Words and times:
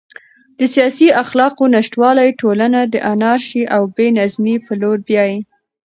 د 0.57 0.59
سیاسي 0.73 1.07
اخلاقو 1.23 1.63
نشتوالی 1.75 2.29
ټولنه 2.41 2.79
د 2.93 2.95
انارشي 3.11 3.63
او 3.75 3.83
بې 3.95 4.07
نظمۍ 4.17 4.55
په 4.65 4.73
لور 4.81 4.97
بیايي. 5.07 5.37